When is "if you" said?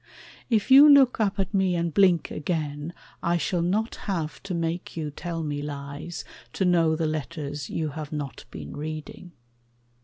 0.49-0.89